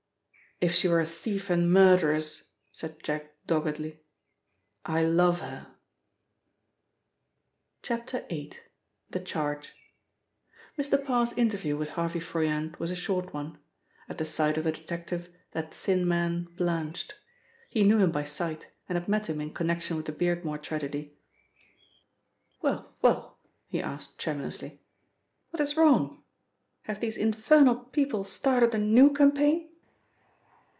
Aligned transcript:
"If 0.63 0.75
she 0.75 0.87
were 0.87 0.99
a 0.99 1.07
thief 1.07 1.49
and 1.49 1.73
murderess," 1.73 2.51
said 2.71 3.01
Jack 3.01 3.33
doggedly, 3.47 4.03
"I 4.85 5.03
love 5.03 5.39
her." 5.39 5.73
VIII.— 7.83 8.51
THE 9.09 9.19
CHARGE 9.19 9.73
MR. 10.77 11.03
PARR'S 11.03 11.33
interview 11.35 11.75
with 11.75 11.89
Harvey 11.89 12.19
Froyant 12.19 12.77
was 12.79 12.91
a 12.91 12.95
short 12.95 13.33
one. 13.33 13.57
At 14.07 14.19
the 14.19 14.25
sight 14.25 14.55
of 14.59 14.63
the 14.63 14.71
detective, 14.71 15.33
that 15.53 15.73
thin 15.73 16.07
man 16.07 16.43
blanched. 16.57 17.15
He 17.67 17.81
knew 17.83 17.97
him 17.97 18.11
by 18.11 18.21
sight 18.25 18.67
and 18.87 18.99
had 18.99 19.07
met 19.07 19.25
him 19.25 19.41
in 19.41 19.55
connection 19.55 19.97
with 19.97 20.05
the 20.05 20.11
Beardmore 20.13 20.61
tragedy. 20.61 21.17
"Well, 22.61 22.95
well," 23.01 23.39
he 23.65 23.81
asked 23.81 24.19
tremulously. 24.19 24.83
"What 25.49 25.59
is 25.59 25.75
wrong? 25.75 26.21
Have 26.83 26.99
these 26.99 27.17
infernal 27.17 27.77
people 27.85 28.23
started 28.23 28.75
a 28.75 28.77
new 28.77 29.11
campaign?" 29.11 29.67